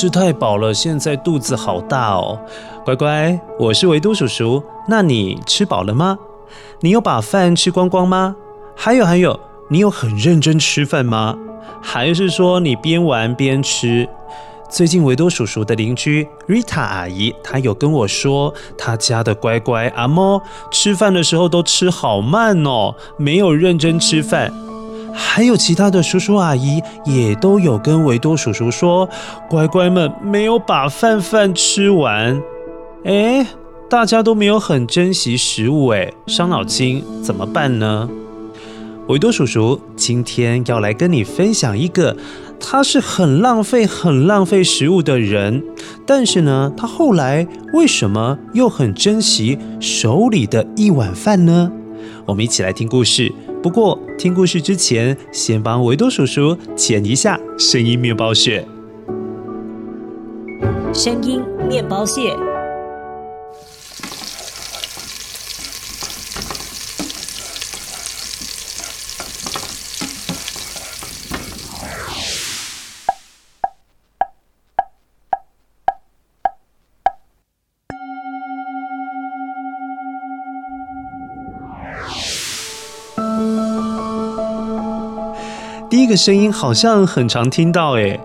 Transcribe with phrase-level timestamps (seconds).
[0.00, 2.38] 吃太饱了，现在肚子好大哦。
[2.84, 4.62] 乖乖，我是维多叔叔。
[4.86, 6.16] 那你吃饱了吗？
[6.78, 8.36] 你有把饭吃光光吗？
[8.76, 11.36] 还有还有，你有很认真吃饭吗？
[11.82, 14.08] 还是说你边玩边吃？
[14.70, 24.52] 最近维多叔叔的邻居 Rita 阿姨，她有跟我说，她家的乖乖阿猫吃饭的时候都吃好慢哦，没有认真吃饭。
[25.12, 29.08] 还有其他的叔叔阿姨也都有跟维多叔叔说，
[29.48, 32.40] 乖乖们没有把饭饭吃完，
[33.04, 33.46] 哎，
[33.88, 38.08] 大家都没有很珍惜食物，哎，伤脑筋，怎么办呢？
[39.08, 42.14] 维多叔叔今天要来跟你分享一个，
[42.60, 45.64] 他是很浪费、很浪费食物的人，
[46.04, 51.72] 但是呢，他后来为什么又很珍惜手里的一碗饭呢？
[52.26, 53.32] 我们一起来听故事。
[53.62, 58.66] 不过，听故事之前，先帮维多叔叔剪一下声音面包屑。
[60.92, 62.34] 声音面包屑。
[86.08, 88.18] 个声音好像很常听到，诶，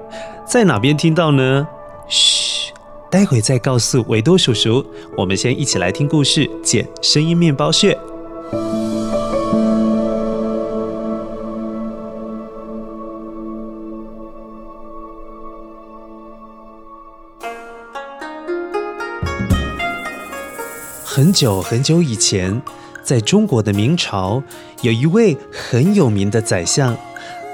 [0.46, 1.68] 在哪边听到呢？
[2.08, 2.72] 嘘，
[3.12, 4.86] 待会再告诉维多叔叔。
[5.18, 8.00] 我们先一起来听故事，剪声音面包屑。
[21.04, 22.62] 很久很久以前，
[23.04, 24.42] 在中国的明朝，
[24.82, 26.96] 有一位很有名的宰相。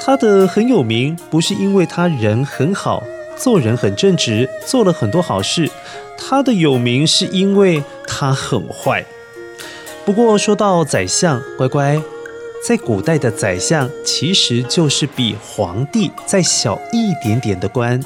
[0.10, 3.04] 他的很有名，不是因为他人很好，
[3.38, 5.70] 做人很正直，做了很多好事。
[6.18, 9.06] 他的有名是因为他很坏。
[10.04, 12.02] 不过说到宰相，乖乖，
[12.68, 18.04] 在古代的宰相其实就是比皇帝再小一点点的官，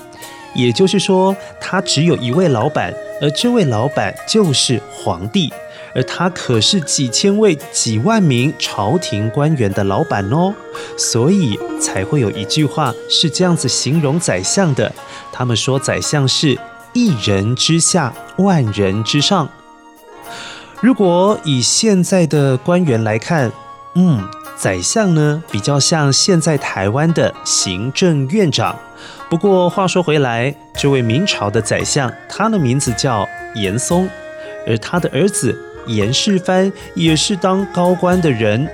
[0.54, 5.54] 也就是说，他只有一位老板，而这位老板就是皇帝。
[5.96, 10.54] 而他可是几千位、几万名朝廷官员的老板哦，
[10.98, 14.92] 所以才会有一句话是这样子形容宰相的。
[15.32, 16.58] 他们说宰相是
[16.94, 19.48] 一人之下，万人之上。
[20.82, 23.52] 如果以现在的官员来看，
[23.96, 24.28] 嗯，
[24.58, 28.78] 宰相呢比较像现在台湾的行政院长。
[29.30, 34.10] 不过话说回来，这位明朝的宰相，他的名字叫严嵩，
[34.68, 35.58] 而他的儿子。
[35.88, 38.68] 严世蕃也是当高官的人，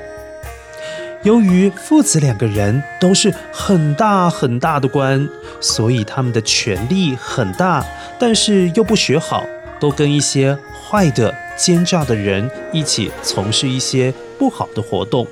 [1.23, 5.27] 由于父子两个人都是很大很大的官，
[5.59, 7.85] 所以他们的权力很大，
[8.17, 9.45] 但是又不学好，
[9.79, 10.57] 都跟一些
[10.89, 15.27] 坏的奸诈的人一起从事一些不好的活动，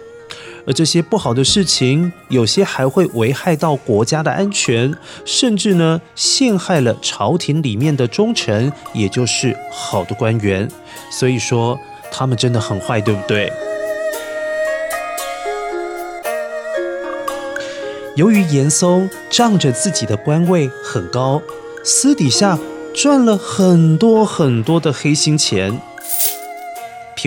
[0.67, 4.93] 而这些不好的事情，有些还会危害到国家的安全，
[5.23, 10.69] 甚至呢陷害了朝廷里面的忠臣，也就是好的官员。
[11.09, 11.79] 所以说，
[12.11, 13.49] 他们真的很坏，对不对？
[18.17, 21.41] 由于严嵩仗着自己的官位很高，
[21.81, 22.59] 私底下
[22.93, 25.79] 赚了很多很多的黑心钱。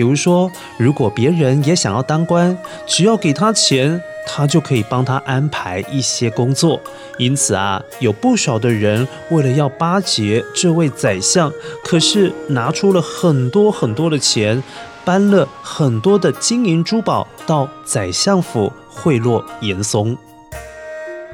[0.01, 2.57] 比如说，如果别人也想要当官，
[2.87, 6.81] 只要给他钱，他就可以帮他安排一些工作。
[7.19, 11.53] 因此啊，有不少的人为了要巴结这位宰相，
[11.83, 14.63] 可是拿出了很多很多的钱，
[15.05, 20.17] 搬了很多的金银珠宝到宰相府贿赂严嵩。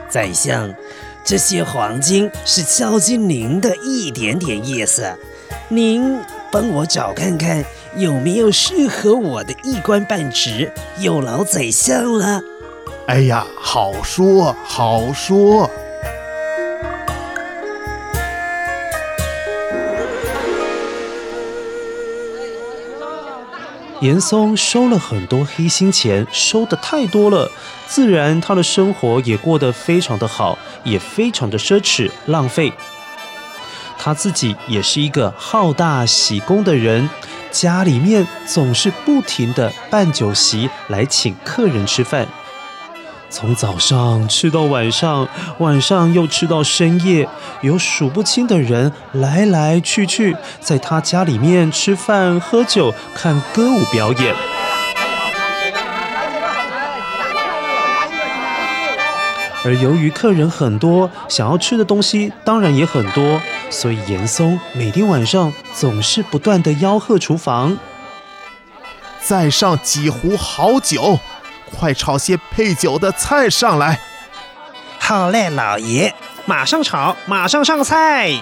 [0.09, 0.75] 宰相，
[1.23, 5.17] 这些黄金是孝敬您的一点点意思，
[5.69, 6.19] 您
[6.51, 7.63] 帮我找看看。
[7.97, 10.71] 有没有适合我的一官半职？
[10.99, 12.43] 有劳宰相了。
[13.07, 15.67] 哎呀，好说好说。
[24.01, 27.49] 严嵩收了很多黑心钱，收的太多了，
[27.87, 32.71] 自然他的生活也过得非常的好，也非常的奢侈浪费。
[33.97, 37.09] 他自己也是一个好大喜功的人。
[37.51, 42.27] 家里面总是不停的办酒席来请客人吃饭，
[43.29, 45.27] 从早上吃到晚上，
[45.59, 47.27] 晚上又吃到深夜，
[47.61, 54.56] 有数不清的人来来去去，在他家里面吃饭、喝酒、看歌舞表演。
[59.67, 63.41] 而由于客人很多，想要吃的东西当然也很多。
[63.69, 67.77] 所以严嵩每天晚上总是不断的吆喝厨房
[69.19, 71.19] ：“再上几壶好酒，
[71.77, 73.99] 快炒些配酒的菜上来。
[74.99, 76.15] ”“好嘞，老爷，
[76.45, 78.41] 马上炒，马上上菜。”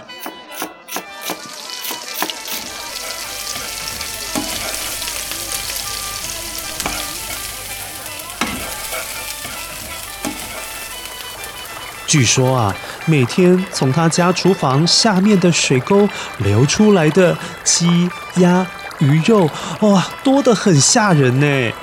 [12.16, 12.74] 据说啊。
[13.08, 16.08] 每天从他家厨房下面的水沟
[16.38, 18.66] 流出来的鸡、鸭、
[19.00, 19.50] 鱼肉，
[19.82, 21.74] 哇，多得很吓人呢！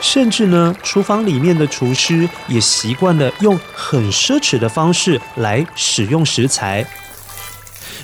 [0.00, 6.86] 甚至呢，厨房里面的厨师也习惯了用很奢侈的方式来使用食材。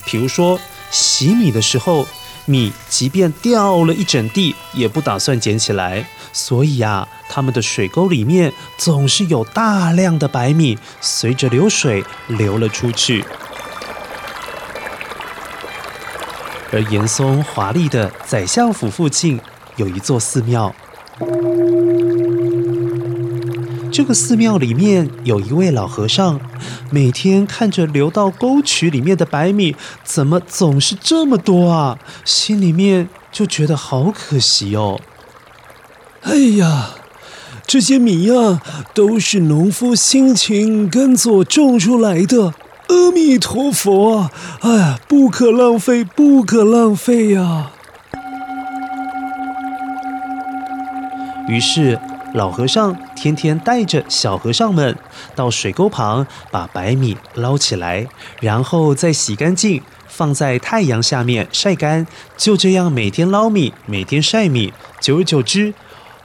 [0.05, 0.59] 比如说，
[0.91, 2.09] 洗米的时候，
[2.45, 6.05] 米即便掉了一整地，也不打算捡起来。
[6.33, 13.25] 所以啊，他们的水沟里面总是有大量的白米随着流水流了出去。
[16.71, 19.41] 而严嵩华丽的宰相府附近
[19.77, 20.75] 有一座寺庙，
[23.91, 26.39] 这个寺庙里面有一位老和尚，
[26.91, 31.99] 每天看着流到沟渠里面的白米，怎么总是这么多啊？
[32.25, 35.01] 心里面就觉得好可惜哦。
[36.23, 36.91] 哎呀，
[37.69, 38.63] 这些米呀，
[38.95, 42.55] 都是农夫辛勤耕作种出来的。
[42.87, 44.33] 阿弥陀佛啊！
[44.63, 47.71] 哎呀，不可浪费，不可浪费呀！
[51.47, 52.01] 于是，
[52.33, 54.97] 老和尚天天带着小和尚们
[55.37, 58.07] 到水沟旁，把白米捞起来，
[58.41, 62.07] 然后再洗干净，放在太阳下面晒干。
[62.39, 65.75] 就这样，每天捞米，每天晒米，久而久之。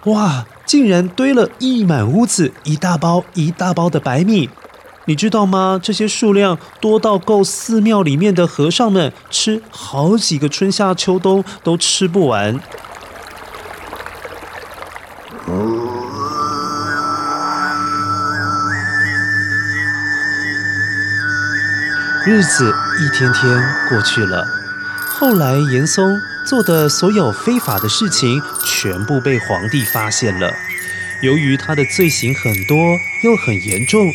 [0.05, 0.45] 哇！
[0.73, 4.49] 竟然堆了一满屋子，一大包一大包的白米，
[5.05, 5.79] 你知道吗？
[5.79, 12.59] 这些数量多到够寺庙里面的和尚们吃好几个春夏秋冬都吃不完。
[22.25, 24.43] 日子一天天过去了，
[25.07, 26.32] 后来严嵩。
[26.45, 30.53] 做的所有非法的事情，全部被皇帝发现了。
[31.21, 32.77] 由于他的罪行很多
[33.23, 34.11] 又很严重，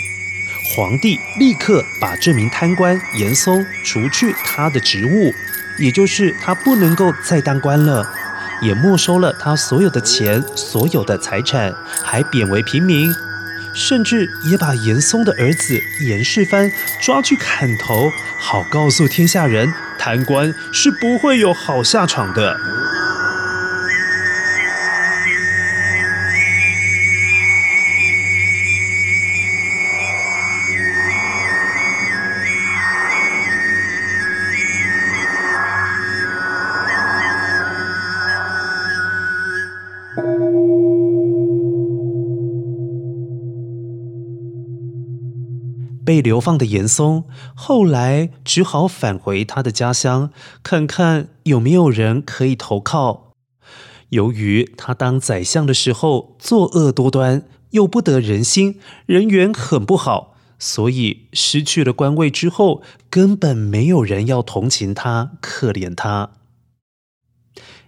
[0.77, 5.35] 皇帝立刻把这名贪官严嵩除去他的职务，
[5.79, 8.07] 也就是他不能够再当官了，
[8.61, 13.11] 也没收了他所有的钱、所有的财产，还贬为平民，
[13.75, 16.71] 甚至也把严嵩的儿子严世蕃
[17.01, 19.73] 抓去砍头，好告诉天下人。
[19.99, 22.57] 贪官是不会有好下场的。
[46.09, 47.25] 被流放的严嵩
[47.55, 50.31] 后来只好返回他的家乡，
[50.63, 53.35] 看看有没有人可以投靠。
[54.09, 66.31] 由于他当宰相的时候作恶多端，又不得人心，人缘很不好，所以失去了官位之后，根本没有人要同情他、可怜他。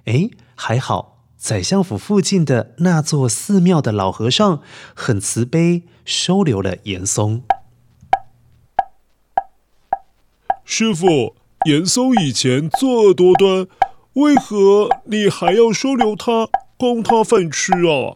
[0.05, 4.61] 哎，还好，宰相府附近的那座寺庙的老和尚
[4.95, 7.43] 很慈悲，收留了严嵩。
[10.73, 11.35] 师傅，
[11.67, 13.67] 严嵩以前作恶多端，
[14.12, 16.47] 为何你还要收留他，
[16.79, 18.15] 供他饭吃啊？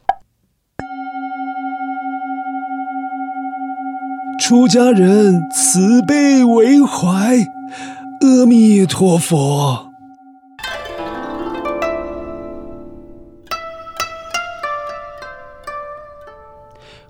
[4.41, 7.39] 出家人慈悲为怀，
[8.21, 9.91] 阿弥陀佛。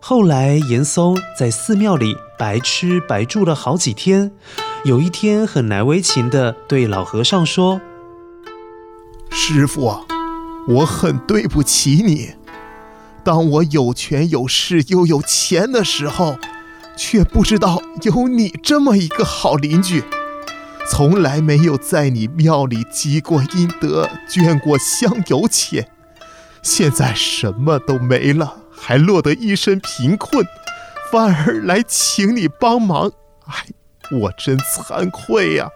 [0.01, 4.33] 后来，严嵩在寺庙里白吃白住了好几天。
[4.85, 7.81] 有一天，很难为情地对老和尚说
[9.33, 10.05] ：“师傅，
[10.69, 12.35] 我很对不起你。
[13.25, 16.37] 当我有权有势又有钱的时候。”
[16.97, 20.05] 却不知道有你这么一个好邻居，
[20.89, 25.89] 从来没有在你庙里积过阴德、捐过香油钱，
[26.63, 30.47] 现在什么都没了，还落得一身贫困，
[31.11, 33.11] 反而来请你帮忙，
[33.47, 33.67] 哎，
[34.11, 35.69] 我真惭愧呀！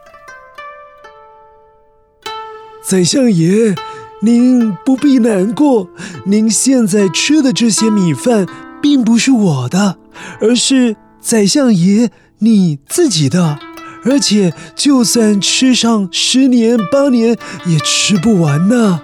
[2.83, 3.75] 宰相爷，
[4.21, 5.89] 您不必难过，
[6.25, 8.47] 您现在吃的这些米饭
[8.81, 9.97] 并不是我的，
[10.41, 10.95] 而是。
[11.21, 13.59] 宰相爷，你自己的，
[14.05, 19.01] 而且就算吃上十年八年也吃不完呢。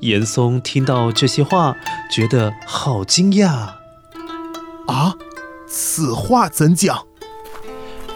[0.00, 1.76] 严嵩听到这些话，
[2.10, 3.74] 觉得好惊讶。
[4.88, 5.14] 啊，
[5.68, 7.06] 此话怎讲？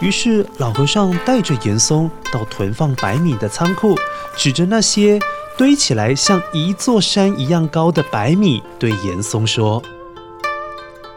[0.03, 3.97] 于是老和尚带着严嵩到囤放白米的仓库，
[4.35, 5.17] 指着那些
[5.57, 9.81] 堆起来像一座山一样高的白米，对严嵩说。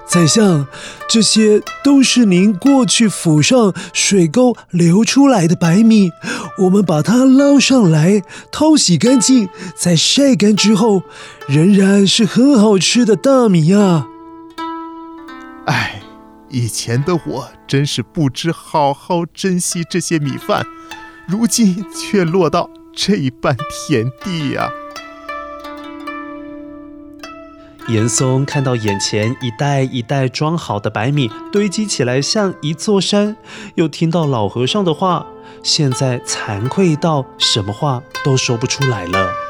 [0.07, 0.69] 宰相，
[1.09, 6.13] 这些都是您过去府上水沟流出来的白米，
[6.59, 11.03] 我们把它捞上来，淘洗干净，再晒干之后，
[11.49, 14.07] 仍然是很好吃的大米啊！
[15.67, 16.01] 哎，
[16.49, 20.65] 以前的我真是不知好好珍惜这些米饭，
[21.27, 23.57] 如今却落到这般
[23.89, 24.71] 田地呀！
[27.89, 33.37] 严嵩看到眼前一袋一袋装好的白米堆积起来像一座山，
[33.77, 35.27] 又听到老和尚的话，
[35.63, 39.46] 现在惭愧到什么话都说不出来了。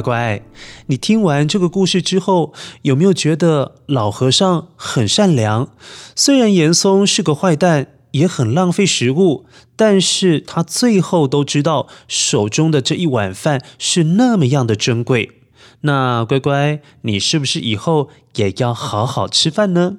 [0.00, 0.42] 乖乖，
[0.86, 2.52] 你听完这个故事之后，
[2.82, 5.68] 有没有觉得老和尚很善良？
[6.14, 9.44] 虽然严嵩是个坏蛋，也很浪费食物，
[9.76, 15.32] 但是他最后都知道手中的这一碗饭是那么样的珍贵。
[15.82, 19.98] 那乖乖，你是不是以后也要好好吃饭呢？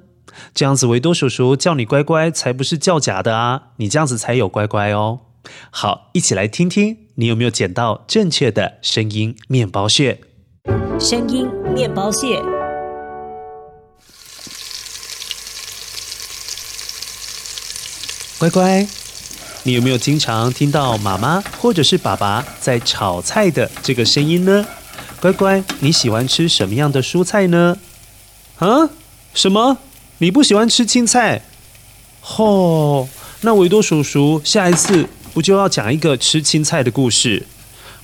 [0.54, 3.62] 这样子维多叔叔叫你乖乖，才不是叫假的啊！
[3.76, 5.20] 你这样子才有乖乖哦。
[5.70, 6.96] 好，一起来听听。
[7.16, 10.20] 你有没有捡到正确的声音面包屑？
[10.98, 12.42] 声音面包屑。
[18.38, 18.88] 乖乖，
[19.64, 24.66] 你有没有经常听到妈妈或者是爸爸在炒菜的这个声音呢？
[25.20, 27.76] 乖乖，你喜欢吃什么样的蔬菜呢？
[28.56, 28.88] 啊？
[29.34, 29.76] 什么？
[30.18, 31.42] 你不喜欢吃青菜？
[32.38, 33.06] 哦，
[33.42, 35.06] 那维多叔叔下一次。
[35.32, 37.46] 不就要讲一个吃青菜的故事？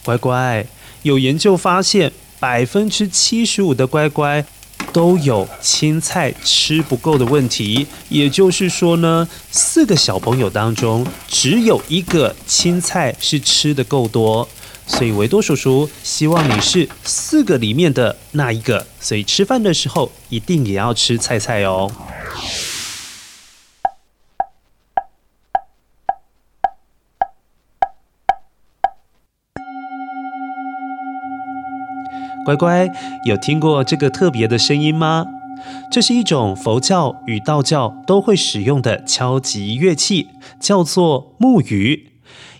[0.04, 0.66] 乖乖，
[1.02, 4.44] 有研究发现，百分之七十五的乖乖
[4.92, 7.86] 都有青菜吃不够的问题。
[8.08, 14.48] 也就是说呢，四个小朋友当中只有一个青菜是吃得够多。
[14.86, 18.86] 所以维多叔叔希望你是四个里面的那一个。
[19.00, 21.90] 所以吃饭的时候一定也要吃菜菜哦。
[32.46, 32.88] 乖乖，
[33.24, 35.26] 有听过这个特别的声音吗？
[35.90, 40.28] 这是一种佛教与道教都会使用的敲击乐器，
[40.60, 42.12] 叫做木鱼，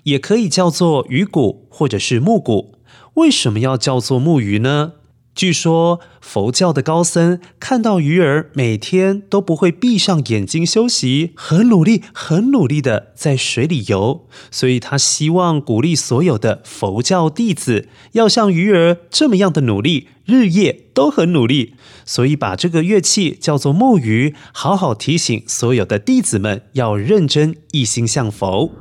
[0.02, 2.75] 也可以叫做鱼鼓或者是木鼓。
[3.14, 4.95] 为什么要叫做木鱼呢？
[5.37, 21.75] 据说佛教的高僧看到鱼儿每天都不会闭上眼睛休息，很努力、很努力的在水里游，所以他希望鼓励所有的佛教弟子要像鱼儿这么样的努力，日夜都很努力，
[22.07, 28.73] 所以把这个乐器叫做木鱼，好好提醒所有的弟子们要认真一心向佛。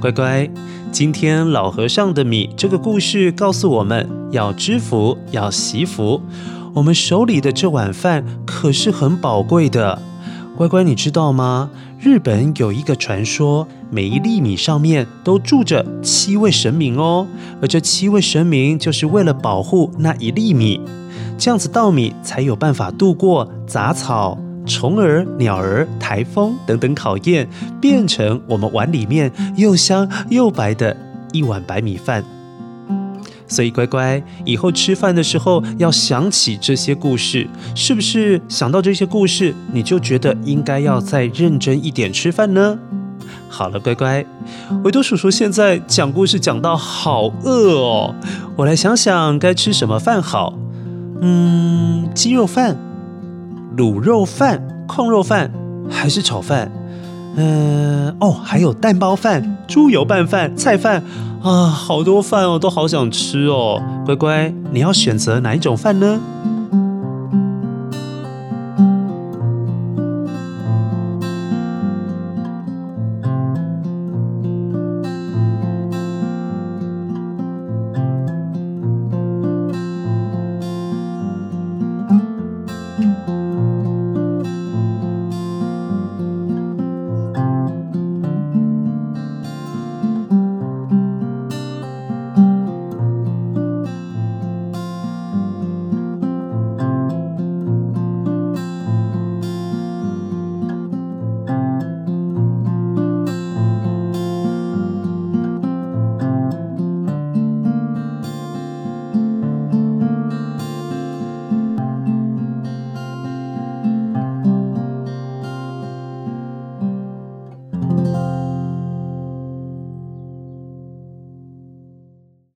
[0.00, 0.48] 乖乖，
[0.92, 6.22] 今天老和尚的米这个故事告诉我们要知福，要惜福。
[6.72, 10.00] 我们手里的这碗饭可是很宝贵的。
[10.56, 11.70] 乖乖，你知道吗？
[11.98, 17.26] 日本有一个传说，每一粒米上面都住着七位神明哦，
[17.60, 20.80] 而这七位神明就是为了保护那一粒米，
[21.36, 24.38] 这样子稻米才有办法度过杂草。
[24.68, 27.48] 虫儿、鸟儿、台风等等考验，
[27.80, 30.96] 变成我们碗里面又香又白的
[31.32, 32.22] 一碗白米饭。
[33.50, 42.78] 所以乖乖，以后吃饭的时候要想起这些故事，是不是想到这些故事，你就觉得应该要再认真一点吃饭呢？
[43.48, 44.24] 好了，乖乖，
[44.84, 48.14] 维多叔叔现在讲故事讲到好饿哦，
[48.56, 50.52] 我来想想该吃什么饭好。
[51.22, 52.76] 嗯，鸡肉饭。
[53.78, 55.52] 卤肉饭、控肉饭
[55.88, 56.72] 还是炒饭？
[57.36, 61.04] 嗯、哦，还有蛋包饭、猪油拌饭、菜饭
[61.40, 63.80] 啊，好多饭哦，都好想吃哦。
[64.04, 66.18] 乖乖，你要选择哪一种饭呢？